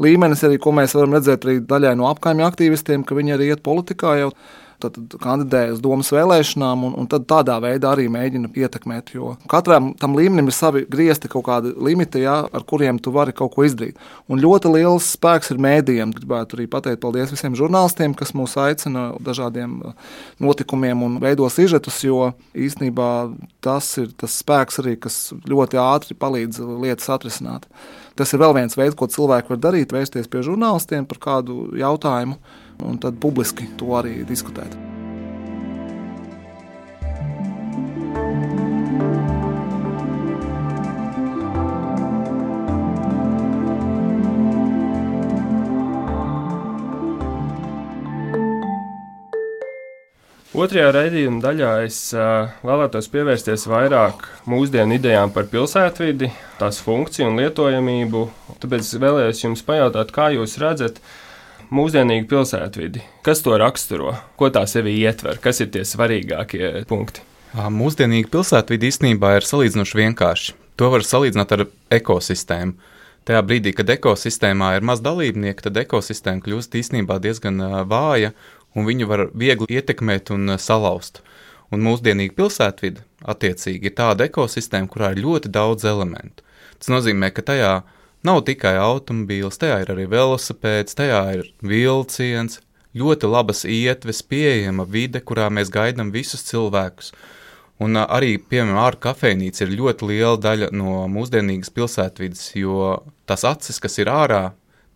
līmenis, 0.00 0.44
arī, 0.46 0.58
ko 0.62 0.72
mēs 0.76 0.96
varam 0.96 1.18
redzēt 1.18 1.46
arī 1.46 1.60
daļai 1.68 1.94
no 2.00 2.08
apkaimju 2.10 2.48
aktīvistiem, 2.48 3.06
ka 3.06 3.18
viņi 3.18 3.36
arī 3.36 3.52
iet 3.52 3.64
politikā 3.66 4.16
jau 4.22 4.32
tad 4.80 4.96
kandidēja 5.20 5.74
uz 5.74 5.80
domas 5.84 6.10
vēlēšanām, 6.14 6.84
un, 6.88 6.94
un 7.00 7.08
tādā 7.10 7.56
veidā 7.62 7.92
arī 7.92 8.06
mēģina 8.12 8.50
ietekmēt. 8.62 9.12
Jo 9.16 9.34
katram 9.50 9.92
tam 10.00 10.16
līmenim 10.18 10.50
ir 10.50 10.56
savi 10.56 10.84
griezti, 10.90 11.30
kaut 11.32 11.46
kādi 11.48 11.74
limiti, 11.76 12.22
jā, 12.24 12.36
ar 12.46 12.66
kuriem 12.68 13.00
tu 13.02 13.12
vari 13.14 13.34
kaut 13.36 13.54
ko 13.54 13.66
izdarīt. 13.66 14.00
Un 14.30 14.42
ļoti 14.42 14.72
liels 14.74 15.12
spēks 15.16 15.52
ir 15.54 15.62
mēdījiem. 15.62 16.14
Gribētu 16.16 16.58
arī 16.58 16.68
pateikt 16.70 17.02
paldies 17.04 17.32
visiem 17.34 17.56
žurnālistiem, 17.58 18.16
kas 18.18 18.34
mūs 18.36 18.56
aicina 18.60 19.10
dažādiem 19.24 19.78
notikumiem 20.42 21.06
un 21.06 21.18
veido 21.22 21.48
sižetus, 21.52 22.02
jo 22.06 22.32
īstenībā 22.56 23.10
tas 23.64 23.92
ir 24.00 24.12
tas 24.20 24.40
spēks 24.42 24.80
arī, 24.82 24.96
kas 25.00 25.22
ļoti 25.48 25.80
ātri 25.82 26.16
palīdz 26.18 26.62
lietas 26.80 27.12
atrisināt. 27.12 27.68
Tas 28.20 28.34
ir 28.36 28.42
vēl 28.42 28.52
viens 28.52 28.76
veids, 28.76 28.92
ko 29.00 29.06
cilvēki 29.08 29.54
var 29.54 29.60
darīt, 29.64 29.94
vērsties 29.96 30.28
pie 30.28 30.42
žurnālistiem 30.44 31.08
par 31.08 31.22
kādu 31.24 31.70
jautājumu 31.80 32.36
un 32.84 33.00
tad 33.00 33.16
publiski 33.22 33.70
to 33.80 33.94
arī 33.96 34.18
diskutēt. 34.28 34.76
Otrajā 50.60 50.90
raidījuma 50.92 51.38
daļā 51.40 51.68
es 51.86 51.98
uh, 52.12 52.50
vēlētos 52.66 53.06
pievērsties 53.08 53.62
vairāk 53.70 54.26
mūsdienu 54.50 54.98
idejām 54.98 55.30
par 55.32 55.46
pilsētvidi, 55.48 56.28
tās 56.58 56.82
funkciju 56.84 57.30
un 57.30 57.38
lietojamību. 57.40 58.24
Tāpēc 58.60 58.90
vēlējos 59.00 59.40
jums 59.46 59.64
pajautāt, 59.64 60.12
kā 60.12 60.28
jūs 60.34 60.58
redzat 60.60 61.00
mūsdienīgu 61.72 62.28
pilsētvidi? 62.34 63.06
Kas 63.24 63.40
to 63.46 63.56
raksturo? 63.62 64.18
Ko 64.36 64.50
tā 64.52 64.66
sevi 64.68 64.98
ietver? 65.00 65.40
Kas 65.40 65.62
ir 65.64 65.70
tie 65.72 65.86
svarīgākie 65.88 66.84
punkti? 66.90 67.24
Mūsdienīga 67.54 68.28
pilsētvide 68.34 68.90
īstenībā 68.90 69.38
ir 69.38 69.48
salīdzinoši 69.48 70.00
vienkārši. 70.02 70.56
To 70.76 70.92
var 70.92 71.06
salīdzināt 71.06 71.56
ar 71.56 71.68
ekosistēmu. 72.02 72.76
Tajā 73.28 73.40
brīdī, 73.44 73.72
kad 73.76 73.88
ekosistēmā 73.92 74.74
ir 74.76 74.84
maz 74.84 75.00
dalībnieku, 75.04 75.64
tad 75.66 75.76
ekosistēma 75.82 76.40
kļūst 76.44 76.76
īstenībā 76.80 77.18
diezgan 77.22 77.60
vāja 77.88 78.32
un 78.74 78.86
viņu 78.86 79.08
var 79.10 79.26
viegli 79.34 79.78
ietekmēt 79.78 80.32
un 80.34 80.54
eh, 80.54 80.60
salauzt. 80.60 81.22
Un 81.70 81.84
mūsdienīga 81.86 82.34
pilsētvide, 82.34 83.04
attiecīgi, 83.30 83.90
ir 83.90 83.94
tāda 83.98 84.26
ekosistēma, 84.26 84.90
kurā 84.90 85.12
ir 85.14 85.22
ļoti 85.22 85.52
daudz 85.54 85.86
elementu. 85.86 86.42
Tas 86.80 86.90
nozīmē, 86.90 87.30
ka 87.30 87.44
tajā 87.46 87.74
nav 88.26 88.40
tikai 88.48 88.74
automobīls, 88.80 89.60
tajā 89.60 89.76
ir 89.84 89.92
arī 89.94 90.08
velosipēds, 90.10 90.96
tajā 90.98 91.20
ir 91.38 91.52
vilciens, 91.62 92.58
ļoti 92.98 93.30
labas 93.30 93.62
ietves, 93.70 94.24
pieejama 94.26 94.82
vide, 94.82 95.22
kurā 95.22 95.46
mēs 95.46 95.70
gaidām 95.70 96.10
visus 96.14 96.42
cilvēkus. 96.48 97.12
Un 97.80 97.94
eh, 97.96 98.06
arī, 98.18 98.34
piemēram, 98.38 98.80
ārā 98.88 99.02
kafejnīca 99.06 99.66
ir 99.66 99.76
ļoti 99.78 100.10
liela 100.10 100.40
daļa 100.42 100.72
no 100.74 101.04
mūsdienīgas 101.12 101.70
pilsētvidas, 101.76 102.48
jo 102.58 102.96
tās 103.30 103.46
acis, 103.46 103.78
kas 103.78 104.02
ir 104.02 104.10
ārā, 104.10 104.42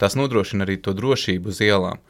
tās 0.03 0.19
nodrošina 0.19 0.67
arī 0.67 0.81
to 0.83 0.97
drošību 0.97 1.55
uz 1.55 1.63
ielām 1.63 2.03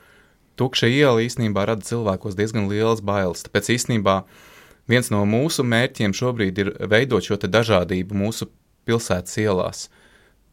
tukša 0.60 0.90
iela 0.90 1.22
īstenībā 1.24 1.66
rada 1.68 1.84
cilvēkos 1.86 2.36
diezgan 2.38 2.68
lielas 2.70 3.02
bailes. 3.04 3.44
Tāpēc 3.46 3.72
īstenībā 3.76 4.22
viens 4.90 5.10
no 5.12 5.24
mūsu 5.28 5.64
mērķiem 5.66 6.14
šobrīd 6.16 6.62
ir 6.62 6.72
veidot 6.90 7.24
šo 7.24 7.38
dažādību 7.40 8.16
mūsu 8.24 8.50
pilsētas 8.88 9.38
ielās. 9.42 9.86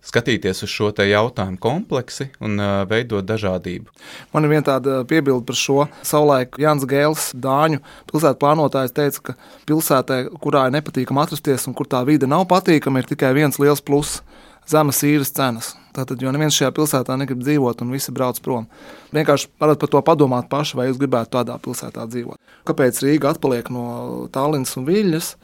Skatīties 0.02 0.64
uz 0.66 0.72
šo 0.74 0.88
jautājumu 0.98 1.60
kompleksi 1.62 2.32
un 2.42 2.58
uh, 2.58 2.82
veidot 2.90 3.22
dažādību. 3.22 3.92
Man 4.34 4.48
ir 4.48 4.54
viena 4.56 4.66
tāda 4.66 5.04
piebilde 5.06 5.46
par 5.46 5.60
šo. 5.60 5.84
Savulaik 6.02 6.58
Jans 6.58 6.88
Gēls, 6.90 7.28
Dāņu 7.38 7.84
pilsētas 8.10 8.40
plānotājs, 8.42 8.96
teica, 8.98 9.22
ka 9.28 9.36
pilsētā, 9.70 10.24
kurā 10.42 10.66
ir 10.68 10.74
nepatīkami 10.80 11.22
atrasties 11.22 11.68
un 11.70 11.78
kur 11.78 11.90
tā 11.92 12.02
vide 12.08 12.30
nav 12.30 12.48
patīkama, 12.50 13.04
ir 13.04 13.12
tikai 13.14 13.36
viens 13.38 13.62
liels 13.62 13.86
pluss- 13.86 14.24
zemes 14.74 15.04
īres 15.06 15.36
cenas. 15.38 15.76
Tātad, 15.96 16.22
jo 16.24 16.32
neviens 16.32 16.56
šajā 16.56 16.72
pilsētā 16.76 17.18
negrib 17.20 17.42
dzīvot, 17.44 17.84
un 17.84 17.92
visi 17.92 18.14
brauc 18.16 18.40
prom. 18.44 18.70
Vienkārši 19.16 19.50
varat 19.60 19.82
par 19.82 19.92
to 19.92 20.02
padomāt 20.08 20.48
paši, 20.52 20.78
vai 20.80 20.88
jūs 20.88 21.02
gribētu 21.02 21.36
tādā 21.36 21.58
pilsētā 21.60 22.08
dzīvot. 22.08 22.40
Kāpēc 22.68 23.04
Rīga 23.04 23.34
atpaliek 23.36 23.68
no 23.74 23.84
Tallinas 24.32 24.78
un 24.80 24.88
Viļņas? 24.88 25.36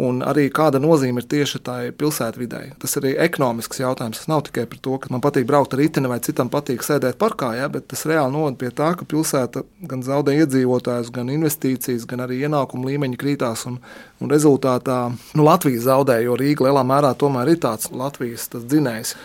Un 0.00 0.22
arī 0.24 0.46
kāda 0.48 0.78
nozīme 0.80 1.20
ir 1.20 1.26
tieši 1.28 1.58
tai 1.66 1.80
pilsētvidē. 1.92 2.60
Tas 2.80 2.94
ir 2.96 3.04
arī 3.04 3.10
ekonomisks 3.26 3.82
jautājums. 3.82 4.22
Tas 4.22 4.30
nav 4.30 4.46
tikai 4.46 4.64
par 4.70 4.78
to, 4.80 4.94
ka 5.02 5.10
man 5.12 5.20
patīk 5.20 5.44
braukt 5.50 5.74
ar 5.76 5.82
riteni 5.82 6.08
vai 6.08 6.16
citam 6.24 6.48
patīk 6.52 6.80
sēdēt 6.86 7.18
parkā, 7.20 7.50
ja, 7.58 7.66
bet 7.68 7.90
tas 7.90 8.06
reāli 8.08 8.32
novada 8.32 8.56
pie 8.62 8.70
tā, 8.72 8.94
ka 8.96 9.04
pilsēta 9.04 9.66
gan 9.90 10.06
zaudē 10.06 10.38
iedzīvotājus, 10.38 11.12
gan 11.12 11.28
investīcijas, 11.34 12.08
gan 12.08 12.24
arī 12.24 12.40
ienākumu 12.46 12.88
līmeņi 12.88 13.20
krītās. 13.20 13.66
Un, 13.68 13.76
un 14.24 14.32
rezultātā 14.32 15.02
nu, 15.10 15.44
Latvija 15.44 15.84
zaudē, 15.90 16.16
jo 16.24 16.38
Rīga 16.40 16.70
lielā 16.70 16.86
mērā 16.94 17.12
tomēr 17.20 17.52
ir 17.52 17.60
tāds 17.60 17.92
Latvijas 17.92 18.48
dzinējs 18.56 19.16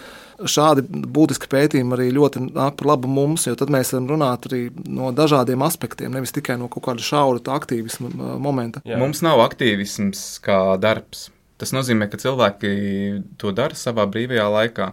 šādi 0.43 0.83
būtiski 1.15 1.49
pētījumi 1.51 1.95
arī 1.95 2.09
ļoti 2.15 2.43
nāk 2.49 2.77
par 2.79 2.91
labu 2.91 3.09
mums, 3.11 3.47
jo 3.47 3.55
tad 3.59 3.71
mēs 3.73 3.93
varam 3.93 4.09
runāt 4.11 4.47
arī 4.49 4.61
no 4.91 5.11
dažādiem 5.15 5.63
aspektiem, 5.65 6.13
nevis 6.15 6.35
tikai 6.35 6.57
no 6.61 6.69
kaut 6.71 6.87
kāda 6.89 7.05
šaura 7.05 7.41
aktīvisma 7.55 8.37
momenta. 8.41 8.83
Jā. 8.87 8.99
Mums 9.01 9.23
nav 9.25 9.43
aktīvisms 9.45 10.27
kā 10.45 10.59
darbs. 10.81 11.29
Tas 11.61 11.71
nozīmē, 11.71 12.09
ka 12.11 12.19
cilvēki 12.19 12.71
to 13.39 13.53
dara 13.55 13.77
savā 13.79 14.03
brīvajā 14.11 14.47
laikā. 14.51 14.89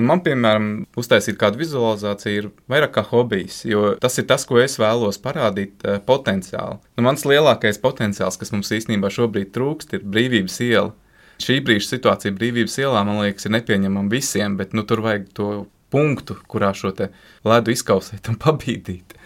Un 0.00 0.06
man, 0.08 0.22
piemēram, 0.24 0.68
uztaisīt 0.98 1.36
kādu 1.38 1.60
vizualizāciju 1.60 2.40
ir 2.40 2.46
vairāk 2.72 2.94
kā 2.94 3.02
hobijs, 3.10 3.60
jo 3.68 3.92
tas 4.00 4.16
ir 4.18 4.24
tas, 4.30 4.46
ko 4.48 4.56
es 4.62 4.78
vēlos 4.80 5.20
parādīt 5.20 5.84
uh, 5.84 5.98
potenciāli. 6.06 6.80
Nu, 6.96 7.04
mans 7.04 7.26
lielākais 7.28 7.78
potenciāls, 7.82 8.40
kas 8.40 8.54
mums 8.54 8.72
īstenībā 8.72 9.12
šobrīd 9.12 9.52
trūkst, 9.52 9.92
ir 9.98 10.06
brīvības 10.08 10.56
iela 10.64 10.94
šī 11.42 11.60
brīža 11.66 11.94
situācija 11.94 12.34
brīvības 12.36 12.78
ielā, 12.82 13.04
man 13.06 13.22
liekas, 13.22 13.46
ir 13.46 13.56
nepieņemama 13.56 14.12
visiem, 14.12 14.56
bet 14.60 14.76
nu, 14.76 14.86
tur 14.88 15.04
vajag 15.04 15.30
to 15.36 15.48
punktu, 15.92 16.38
kurā 16.48 16.72
šo 16.76 16.92
ledu 17.44 17.74
izkausēt 17.74 18.30
un 18.32 18.38
pabīdīt. 18.44 19.16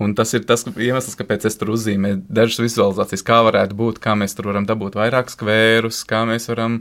Un 0.00 0.14
tas 0.16 0.32
ir 0.32 0.46
tas 0.48 0.64
iemesls, 0.64 1.16
kāpēc 1.18 1.44
es 1.44 1.58
tur 1.60 1.74
uzzīmēju 1.74 2.22
dažas 2.32 2.62
vizualizācijas, 2.62 3.24
kā 3.26 3.42
varētu 3.44 3.76
būt, 3.76 3.98
kā 4.00 4.14
mēs 4.16 4.32
tur 4.36 4.48
varam 4.48 4.64
dabūt 4.68 4.96
vairāk 4.96 5.28
skvērus, 5.28 5.98
kā 6.08 6.22
mēs 6.28 6.48
varam 6.48 6.78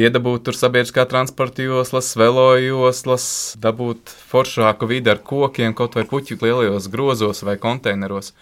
iedabūt 0.00 0.46
tur 0.46 0.56
sabiedriskā 0.56 1.04
transporta 1.10 1.66
joslas, 1.66 2.14
velo 2.16 2.46
joslas, 2.56 3.26
dabūt 3.60 4.14
foršāku 4.30 4.88
vidi 4.88 5.12
ar 5.12 5.20
kokiem, 5.20 5.76
kaut 5.76 5.98
vai 5.98 6.06
puķu 6.08 6.40
lielajos 6.40 6.88
grozos 6.92 7.44
vai 7.44 7.58
konteineros. 7.60 8.32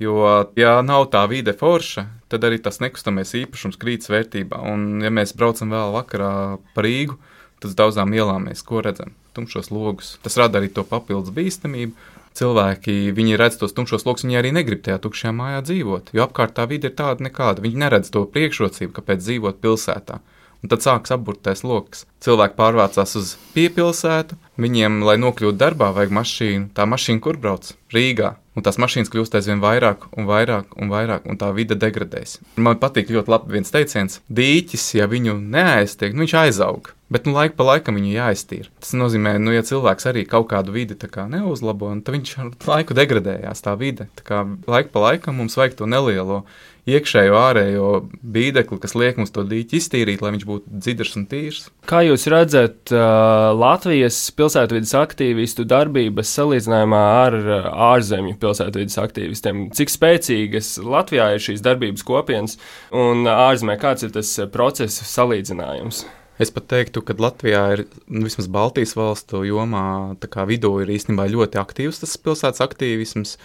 Jo, 0.00 0.20
ja 0.56 0.78
nav 0.80 1.10
tā 1.12 1.26
vide 1.28 1.52
forša, 1.52 2.06
tad 2.32 2.44
arī 2.48 2.56
tas 2.64 2.80
nekustamais 2.80 3.34
īpašums 3.36 3.76
krītas 3.80 4.08
vērtībā. 4.08 4.62
Un, 4.72 5.02
ja 5.04 5.10
mēs 5.12 5.34
braucam 5.36 5.74
vēl 5.74 5.92
vakarā 5.92 6.32
pa 6.72 6.84
Rīgu, 6.86 7.18
tad 7.60 7.76
daudzām 7.76 8.14
ielām 8.16 8.48
mēs 8.48 8.64
ko 8.64 8.80
redzam? 8.86 9.12
Tumšos 9.36 9.68
logus. 9.70 10.14
Tas 10.24 10.38
rada 10.40 10.58
arī 10.58 10.72
to 10.72 10.86
papildus 10.88 11.34
bīstamību. 11.36 11.92
Cilvēki, 12.40 13.10
viņi 13.12 13.36
redz 13.36 13.58
tos 13.60 13.74
tumšos 13.76 14.06
lokus, 14.06 14.24
viņi 14.24 14.38
arī 14.40 14.54
negrib 14.54 14.80
tajā 14.86 15.00
tukšajā 15.04 15.34
mājā 15.36 15.62
dzīvot, 15.66 16.12
jo 16.14 16.24
apkārt 16.24 16.54
tā 16.56 16.64
vide 16.70 16.88
ir 16.88 16.96
tāda 16.96 17.26
nekāda. 17.26 17.60
Viņi 17.64 17.82
neredz 17.82 18.12
to 18.14 18.22
priekšrocību, 18.30 18.94
kāpēc 18.96 19.24
dzīvot 19.26 19.60
pilsētā. 19.60 20.20
Un 20.60 20.70
tad 20.72 20.84
sākas 20.84 21.12
apburtais 21.16 21.64
lokus. 21.64 22.06
Cilvēki 22.24 22.56
pārvācās 22.56 23.16
uz 23.20 23.34
piepilsētu, 23.54 24.36
viņiem, 24.60 25.00
lai 25.08 25.16
nokļūtu 25.20 25.60
darbā, 25.60 25.90
vajag 25.96 26.12
mašīnu. 26.16 26.70
Tā 26.76 26.86
mašīna, 26.88 27.22
kur 27.24 27.40
brauc? 27.40 27.72
Rīgā. 27.92 28.34
Un 28.60 28.64
tās 28.66 28.76
mašīnas 28.76 29.08
kļūst 29.08 29.38
aizvien 29.38 29.62
vairāk 29.62 30.02
un 30.20 30.26
vairāk 30.28 30.74
un 30.76 30.90
vairāk, 30.92 31.24
un 31.32 31.38
tā 31.40 31.48
vide 31.56 31.78
degradēs. 31.80 32.36
Man 32.60 32.76
patīk 32.82 33.08
ļoti 33.08 33.32
labi 33.32 33.54
viens 33.56 33.72
teiciens: 33.72 34.18
dīķis, 34.28 34.84
ja 34.98 35.06
viņu 35.08 35.38
neaiztiek, 35.40 36.12
nu 36.12 36.26
viņš 36.26 36.34
aizaug. 36.42 36.90
Bet 37.10 37.26
nu, 37.26 37.34
laika 37.34 37.56
pa 37.58 37.66
laikam 37.66 37.96
viņu 37.98 38.12
jāiztīra. 38.14 38.68
Tas 38.78 38.92
nozīmē, 38.94 39.34
ka, 39.34 39.42
nu, 39.42 39.50
ja 39.50 39.64
cilvēks 39.66 40.06
arī 40.06 40.22
kaut 40.30 40.46
kādu 40.52 40.70
vidi 40.76 40.94
kā, 40.94 41.24
neuzlabo, 41.30 41.90
tad 42.06 42.14
viņš 42.14 42.34
ar 42.38 42.50
laiku 42.70 42.94
degradējās. 42.94 43.64
Tā 43.66 43.74
vide, 43.80 44.06
tā 44.14 44.26
kā 44.26 44.44
laika 44.70 44.94
pa 44.94 45.08
laikam 45.08 45.40
mums 45.42 45.58
vajag 45.58 45.74
to 45.80 45.88
nelielo 45.90 46.44
iekšējo, 46.90 47.34
ārējo 47.34 47.88
bīdekli, 48.22 48.78
kas 48.82 48.94
liek 48.94 49.18
mums 49.18 49.34
to 49.34 49.42
dīķi 49.46 49.80
iztīrīt, 49.80 50.22
lai 50.22 50.32
viņš 50.36 50.46
būtu 50.48 50.80
dzirdams 50.84 51.16
un 51.18 51.26
tīrs. 51.30 51.64
Kā 51.90 52.04
jūs 52.06 52.28
redzat 52.30 52.94
uh, 52.94 53.50
Latvijas 53.58 54.20
pilsētvidas 54.38 54.94
aktīvistu 55.02 55.66
darbības 55.70 56.30
salīdzinājumā 56.38 57.02
ar 57.24 57.38
uh, 57.40 57.68
ārzemju 57.90 58.38
pilsētvidas 58.40 59.00
aktīvistiem? 59.02 59.66
Cik 59.76 59.92
spēcīgas 59.96 60.76
Latvijā 60.86 61.32
ir 61.34 61.44
šīs 61.50 61.66
darbības 61.66 62.06
kopienas 62.06 62.56
un 62.94 63.26
ārzemē 63.34 63.80
kāds 63.82 64.06
ir 64.06 64.14
tas 64.14 64.32
procesa 64.54 65.10
salīdzinājums? 65.10 66.06
Es 66.40 66.48
pat 66.54 66.70
teiktu, 66.72 67.02
ka 67.04 67.16
Latvijā 67.20 67.64
ir 67.74 67.82
nu, 68.08 68.24
vismaz 68.24 68.46
Baltijas 68.48 68.94
valstu 68.96 69.42
jomā 69.44 70.16
vidū 70.48 70.78
ir 70.80 70.92
īstenībā 70.94 71.26
ļoti 71.28 71.60
aktīvs 71.60 72.00
tas 72.00 72.16
pilsētas 72.16 72.64
aktīvisms. 72.64 73.36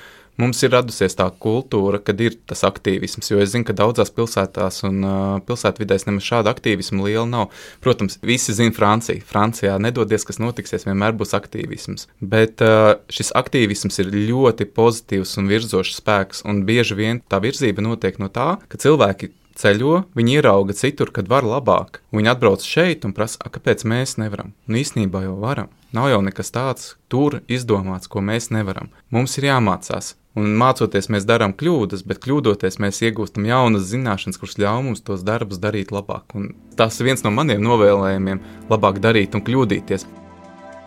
mums 0.41 0.61
ir 0.63 0.71
radusies 0.73 1.15
tā 1.15 1.27
kultūra, 1.43 1.99
kad 2.03 2.19
ir 2.23 2.33
tas 2.47 2.63
aktīvisms. 2.67 3.29
Jo 3.31 3.39
es 3.43 3.53
zinu, 3.53 3.63
ka 3.67 3.75
daudzās 3.75 4.11
pilsētās 4.15 4.81
un 4.87 5.03
pilsētvidēs 5.47 6.07
nemaz 6.07 6.27
šāda 6.27 6.51
aktīvisma 6.55 7.05
liela 7.05 7.27
nav. 7.29 7.53
Protams, 7.83 8.19
visi 8.23 8.55
zina 8.55 8.75
Franciju. 8.75 9.23
Francijā 9.27 9.77
nedodies, 9.79 10.27
kas 10.27 10.41
notiksies, 10.43 10.87
vienmēr 10.87 11.15
būs 11.15 11.35
aktīvisms. 11.37 12.09
Bet 12.19 12.63
šis 13.11 13.31
aktīvisms 13.35 14.03
ir 14.03 14.11
ļoti 14.31 14.67
pozitīvs 14.75 15.37
un 15.39 15.51
virzošs 15.51 16.01
spēks, 16.01 16.43
un 16.47 16.65
bieži 16.67 16.99
vien 16.99 17.23
tā 17.31 17.39
virzība 17.43 17.83
notiek 17.85 18.19
no 18.19 18.31
tā, 18.31 18.55
ka 18.67 18.79
cilvēki 18.81 19.31
ceļo, 19.59 20.03
viņi 20.15 20.37
ierauga 20.39 20.75
citur, 20.75 21.11
kad 21.15 21.29
var 21.31 21.47
labāk. 21.47 22.01
Viņi 22.15 22.31
atbrauc 22.33 22.65
šeit 22.65 23.07
un 23.07 23.15
prasa, 23.15 23.49
kāpēc 23.51 23.85
mēs 23.87 24.17
nevaram. 24.21 24.53
Un 24.69 24.79
īsnībā 24.81 25.25
jau 25.25 25.37
varam. 25.41 25.71
Nav 25.95 26.09
jau 26.11 26.21
nekas 26.25 26.51
tāds 26.51 26.93
tur 27.11 27.39
izdomāts, 27.47 28.11
ko 28.11 28.19
mēs 28.19 28.51
nevaram. 28.51 28.91
Mums 29.15 29.37
ir 29.39 29.47
jāmācās. 29.49 30.15
Un 30.35 30.51
mācoties, 30.59 31.07
mēs 31.07 31.23
darām 31.23 31.53
kļūdas, 31.55 32.03
bet 32.03 32.19
kļūdoties, 32.25 32.75
mēs 32.83 32.99
iegūstam 33.07 33.47
jaunas 33.47 33.87
zināšanas, 33.93 34.39
kuras 34.41 34.59
ļauj 34.59 34.83
mums 34.89 35.05
tos 35.07 35.23
darbus 35.23 35.61
darīt 35.63 35.95
labāk. 35.95 36.35
Un 36.35 36.51
tas 36.75 36.99
ir 36.99 37.07
viens 37.07 37.23
no 37.23 37.31
maniem 37.31 37.63
novēlējumiem- 37.63 38.43
labāk 38.73 38.99
darīt 38.99 39.35
un 39.35 39.45
kļūdīties. 39.47 40.05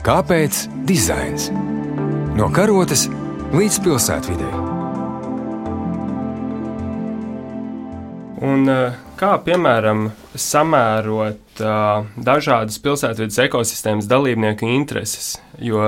Kāpēc 0.05 0.69
dizains? 0.85 1.49
No 2.37 2.53
karotes 2.53 3.09
līdz 3.57 3.81
pilsētvidē. 3.83 4.68
Un, 8.45 8.69
kā 9.19 9.31
piemēram 9.43 10.11
samērot 10.39 11.63
uh, 11.65 12.05
dažādas 12.23 12.79
pilsētvidas 12.85 13.41
ekosistēmas 13.49 14.07
dalībnieku 14.11 14.69
intereses? 14.77 15.37
Jo 15.59 15.83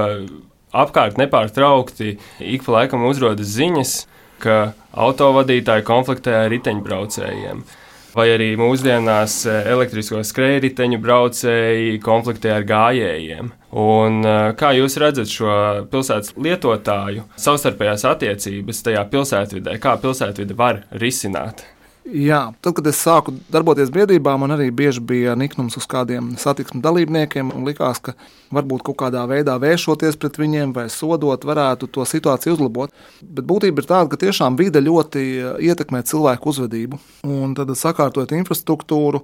apkārt 0.74 1.20
nepārtraukti 1.20 2.16
ik 2.42 2.64
pa 2.66 2.80
laikam 2.80 3.06
uzrodas 3.06 3.54
ziņas, 3.54 3.94
ka 4.40 4.72
autovadītāji 4.96 5.86
konfliktē 5.86 6.36
ar 6.44 6.50
riteņbraucējiem. 6.54 7.62
Vai 8.10 8.26
arī 8.32 8.48
mūsdienās 8.58 9.44
elektrisko 9.46 10.24
skrējriteņu 10.26 10.98
braucēji 10.98 12.00
konfliktē 12.02 12.56
ar 12.56 12.64
gājējiem. 12.66 13.52
Un, 13.78 14.24
kā 14.58 14.72
jūs 14.74 14.98
redzat 14.98 15.30
šo 15.30 15.52
pilsētas 15.92 16.34
lietotāju 16.34 17.28
savstarpējās 17.38 18.08
attiecības 18.10 18.82
tajā 18.88 19.04
pilsētvidē, 19.12 19.76
kā 19.78 19.94
pilsētvide 20.02 20.58
var 20.58 20.82
risināt? 20.90 21.62
Jā, 22.08 22.54
tad, 22.64 22.78
kad 22.78 22.86
es 22.88 22.98
sāku 23.04 23.34
darboties 23.52 23.90
biedrībā, 23.92 24.32
man 24.40 24.54
arī 24.54 24.70
bieži 24.72 25.02
bija 25.04 25.34
niknums 25.36 25.76
uz 25.76 25.84
kādiem 25.90 26.32
satiksmes 26.40 26.80
dalībniekiem. 26.82 27.52
Likās, 27.66 28.00
ka 28.00 28.14
varbūt 28.56 28.82
kaut 28.86 28.96
kādā 29.02 29.26
veidā 29.28 29.58
vēršoties 29.60 30.16
pret 30.18 30.38
viņiem 30.40 30.72
vai 30.74 30.86
sodot, 30.90 31.44
varētu 31.44 31.90
to 31.92 32.06
situāciju 32.08 32.56
uzlabot. 32.56 32.94
Bet 33.20 33.44
būtība 33.46 33.84
ir 33.84 33.90
tāda, 33.90 34.08
ka 34.10 34.20
tiešām 34.24 34.56
vide 34.58 34.80
ļoti 34.80 35.26
ietekmē 35.68 36.00
cilvēku 36.08 36.54
uzvedību. 36.54 37.02
Un 37.28 37.52
tad, 37.58 37.74
sakārtojot 37.76 38.32
infrastruktūru, 38.38 39.20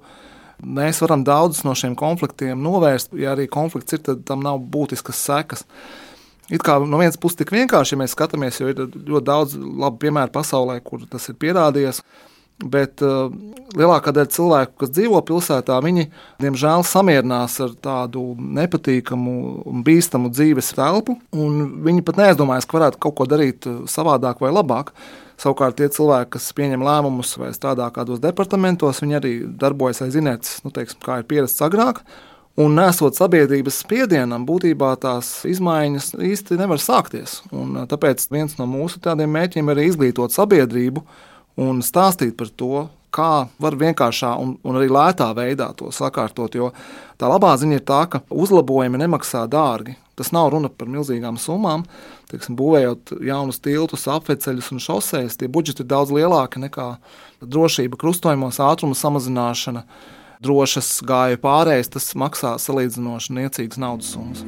mēs 0.60 1.00
varam 1.00 1.24
daudzus 1.24 1.64
no 1.64 1.72
šiem 1.72 1.96
konfliktiem 1.96 2.60
novērst. 2.60 3.16
Ja 3.16 3.32
arī 3.32 3.48
konflikts 3.48 3.96
ir, 3.96 4.04
tad 4.04 4.22
tam 4.28 4.44
nav 4.44 4.60
būtiskas 4.60 5.24
sekas. 5.24 5.64
It 6.52 6.62
kā 6.62 6.76
no 6.78 7.00
vienas 7.00 7.16
puses 7.18 7.40
tik 7.40 7.50
vienkārši, 7.56 7.96
ja 7.96 8.04
mēs 8.04 8.12
skatāmies, 8.14 8.60
jo 8.60 8.70
ir 8.70 8.84
ļoti 8.84 9.26
daudz 9.26 9.58
labu 9.58 10.04
piemēru 10.04 10.30
pasaulē, 10.36 10.78
kur 10.84 11.08
tas 11.10 11.32
ir 11.32 11.40
pierādījies. 11.40 12.04
Bet 12.56 13.02
uh, 13.04 13.28
lielākā 13.76 14.14
daļa 14.16 14.30
cilvēku, 14.32 14.78
kas 14.80 14.92
dzīvo 14.96 15.18
pilsētā, 15.28 15.76
viņi 15.84 16.06
diemžēl 16.40 16.86
samierinās 16.88 17.58
ar 17.60 17.74
tādu 17.84 18.30
nepatīkamu 18.40 19.34
un 19.68 19.82
bīstamu 19.84 20.30
dzīves 20.32 20.72
telpu. 20.78 21.18
Viņi 21.36 22.04
pat 22.06 22.22
neaizdomājas, 22.22 22.64
ka 22.64 22.78
varētu 22.78 23.02
kaut 23.04 23.18
ko 23.18 23.26
darīt 23.28 23.68
uh, 23.68 23.82
savādāk 23.92 24.40
vai 24.40 24.54
labāk. 24.56 24.94
Savukārt, 25.36 25.76
tie 25.76 25.90
cilvēki, 25.92 26.32
kas 26.38 26.48
pieņem 26.56 26.86
lēmumus 26.86 27.34
vai 27.36 27.52
strādā 27.52 27.90
kādos 27.92 28.24
departamentos, 28.24 29.02
viņi 29.04 29.20
arī 29.20 29.34
darbojas 29.60 30.00
aiz 30.06 30.16
inerces, 30.16 30.64
nu, 30.64 30.72
teiksim, 30.72 31.02
kā 31.04 31.20
ir 31.20 31.28
pierasts 31.28 31.60
agrāk. 31.66 32.00
Un 32.56 32.72
nesot 32.72 33.20
sabiedrības 33.20 33.82
spiedienam, 33.84 34.48
būtībā 34.48 34.94
tās 35.02 35.42
izmaiņas 35.44 36.14
īsti 36.24 36.56
nevar 36.56 36.80
sākties. 36.80 37.42
Un, 37.52 37.82
uh, 37.82 37.84
tāpēc 37.84 38.30
viens 38.32 38.56
no 38.56 38.64
mūsu 38.64 39.04
tādiem 39.04 39.36
mērķiem 39.36 39.76
ir 39.76 39.86
izglītot 39.90 40.32
sabiedrību 40.32 41.04
un 41.60 41.82
stāstīt 41.84 42.36
par 42.38 42.52
to, 42.52 42.86
kā 43.16 43.46
var 43.62 43.76
vienkāršā 43.80 44.34
un, 44.40 44.56
un 44.66 44.78
arī 44.78 44.90
lētā 44.92 45.30
veidā 45.36 45.70
to 45.76 45.90
sakārtot. 45.94 46.56
Jo 46.58 46.72
tā 47.20 47.30
labā 47.30 47.54
ziņa 47.58 47.78
ir 47.78 47.86
tā, 47.86 48.02
ka 48.10 48.22
uzlabojumi 48.30 49.00
nemaksā 49.00 49.46
dārgi. 49.50 49.96
Tas 50.16 50.32
nav 50.32 50.48
runa 50.54 50.70
par 50.72 50.88
milzīgām 50.88 51.36
summām. 51.40 51.84
Teiksim, 52.30 52.56
būvējot 52.56 53.18
jaunus 53.26 53.60
tiltus, 53.62 54.06
apveceļus 54.08 54.72
un 54.72 54.80
šoseis, 54.82 55.36
tie 55.36 55.48
budžeti 55.52 55.84
ir 55.84 55.90
daudz 55.92 56.14
lielāki 56.16 56.62
nekā 56.62 56.94
drošība 57.44 58.00
krustojumos, 58.00 58.62
ātruma 58.64 58.96
samazināšana, 58.96 59.84
drošas 60.44 60.96
gāju 61.06 61.42
pārējais. 61.44 61.92
Tas 61.98 62.08
maksā 62.16 62.56
salīdzinoši 62.64 63.38
niecīgas 63.42 63.80
naudas 63.82 64.16
summas. 64.16 64.44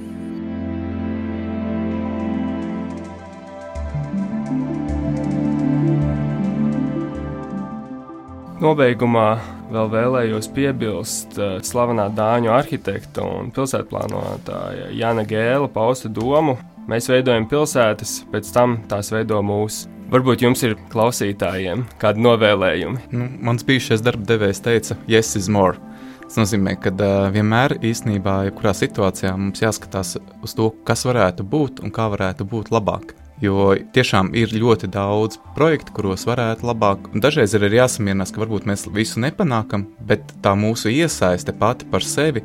Nobeigumā 8.59 9.37
vēl 9.71 9.91
vēlējos 9.93 10.49
piebilst 10.51 11.37
uh, 11.39 11.61
slavenā 11.63 12.09
dāņu 12.11 12.51
arhitekta 12.51 13.23
un 13.23 13.53
pilsētplānotāja 13.55 14.89
Jana 14.99 15.23
Gēla 15.23 15.69
pausta 15.71 16.11
domu. 16.11 16.57
Mēs 16.91 17.07
veidojam 17.07 17.47
pilsētas, 17.47 18.17
pēc 18.33 18.51
tam 18.57 18.81
tās 18.91 19.13
veido 19.15 19.39
mūsu. 19.47 19.87
Varbūt 20.11 20.43
jums 20.43 20.65
ir 20.67 20.75
klausītājiem 20.91 21.85
kādi 22.03 22.25
novēlējumi. 22.25 23.05
Nu, 23.15 23.29
mans 23.47 23.63
bijušais 23.69 24.03
darba 24.03 24.27
devējs 24.27 24.65
teica, 24.65 24.99
yes, 25.07 25.37
is 25.39 25.47
more. 25.47 25.79
Tas 26.25 26.41
nozīmē, 26.43 26.75
ka 26.83 26.91
uh, 26.97 27.29
vienmēr 27.31 27.77
īstenībā, 27.79 28.41
jebkurā 28.49 28.75
situācijā 28.75 29.37
mums 29.39 29.63
jāskatās 29.63 30.17
uz 30.19 30.59
to, 30.59 30.73
kas 30.89 31.07
varētu 31.07 31.47
būt 31.47 31.87
un 31.87 31.95
kā 31.95 32.11
varētu 32.11 32.49
būt 32.51 32.75
labāk. 32.75 33.15
Jo 33.39 33.77
tiešām 33.95 34.33
ir 34.35 34.51
ļoti 34.51 34.89
daudz 34.91 35.39
projektu, 35.55 35.93
kuros 35.95 36.25
varētu 36.27 36.67
labāk. 36.67 37.05
Un 37.15 37.23
dažreiz 37.23 37.53
ir 37.55 37.69
arī 37.69 37.79
jāsamierinās, 37.79 38.33
ka 38.35 38.43
varbūt 38.43 38.67
mēs 38.67 38.89
visu 38.91 39.23
nepanākam, 39.23 39.87
bet 40.03 40.33
tā 40.43 40.57
mūsu 40.59 40.91
iesaiste 40.91 41.55
pati 41.55 41.87
par 41.87 42.03
sevi 42.03 42.43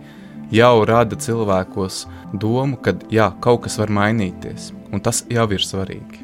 jau 0.53 0.83
rada 0.85 1.17
cilvēkos 1.17 2.03
domu, 2.37 2.77
ka 2.77 2.93
jā, 3.09 3.31
kaut 3.41 3.63
kas 3.65 3.79
var 3.81 3.89
mainīties, 3.89 4.69
un 4.93 5.01
tas 5.01 5.23
jau 5.33 5.47
ir 5.49 5.65
svarīgi. 5.65 6.21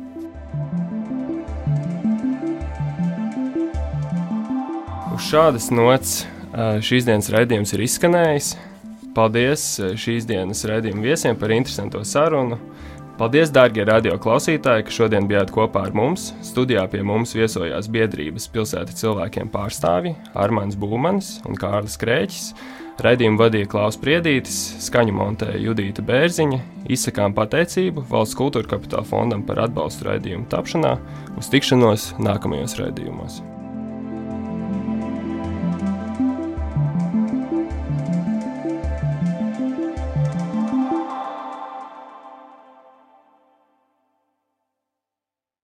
Uz 5.15 5.25
šādas 5.32 5.71
nots 5.73 6.19
šīs 6.86 7.10
dienas 7.10 7.29
raidījums 7.34 7.73
ir 7.73 7.88
izskanējis. 7.89 8.53
Paldies 9.17 9.63
šīs 9.99 10.29
dienas 10.29 10.62
raidījuma 10.69 11.10
viesiem 11.10 11.38
par 11.39 11.51
interesantu 11.51 12.05
sarunu. 12.05 12.60
Paldies, 13.19 13.49
darbie 13.51 13.84
radio 13.84 14.13
klausītāji, 14.15 14.86
ka 14.88 14.93
šodien 14.95 15.25
bijāt 15.27 15.49
kopā 15.51 15.82
ar 15.89 15.95
mums. 15.97 16.29
Studijā 16.47 16.86
pie 16.88 17.01
mums 17.03 17.34
viesojās 17.36 17.89
biedrības 17.91 18.45
pilsētas 18.53 18.95
cilvēkiem 19.01 19.51
pārstāvji 19.51 20.13
Armāns 20.39 20.79
Būmanis 20.79 21.34
un 21.43 21.60
Kārlis 21.60 21.99
Krēķis. 21.99 22.47
Raidījumu 23.03 23.43
vadīja 23.43 23.67
Klaus 23.75 23.99
Priedītis, 23.99 24.62
skaņu 24.88 25.19
montēja 25.19 25.60
Judīta 25.67 26.08
Bērziņa. 26.08 26.63
Izsakām 26.95 27.36
pateicību 27.36 28.08
Valsts 28.08 28.39
kultūra 28.39 28.71
kapitāla 28.77 29.03
fondam 29.12 29.43
par 29.43 29.65
atbalstu 29.67 30.13
raidījumu 30.13 30.47
tapšanā. 30.55 30.95
Uz 31.36 31.51
tikšanos 31.51 32.13
nākamajos 32.23 32.79
raidījumos! 32.79 33.41